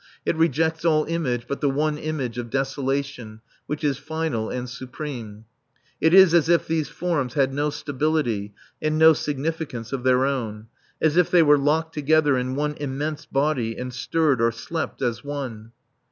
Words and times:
It 0.25 0.35
rejects 0.35 0.83
all 0.83 1.05
images 1.05 1.45
but 1.47 1.61
the 1.61 1.69
one 1.69 1.99
image 1.99 2.39
of 2.39 2.49
desolation 2.49 3.39
which 3.67 3.83
is 3.83 3.99
final 3.99 4.49
and 4.49 4.67
supreme. 4.67 5.45
It 6.01 6.11
is 6.11 6.33
as 6.33 6.49
if 6.49 6.65
these 6.65 6.89
forms 6.89 7.35
had 7.35 7.53
no 7.53 7.69
stability 7.69 8.55
and 8.81 8.97
no 8.97 9.13
significance 9.13 9.93
of 9.93 10.01
their 10.01 10.25
own; 10.25 10.69
as 10.99 11.17
if 11.17 11.29
they 11.29 11.43
were 11.43 11.59
locked 11.59 11.93
together 11.93 12.35
in 12.35 12.55
one 12.55 12.73
immense 12.77 13.27
body 13.27 13.77
and 13.77 13.93
stirred 13.93 14.41
or 14.41 14.51
slept 14.51 15.03
as 15.03 15.23
one. 15.23 15.71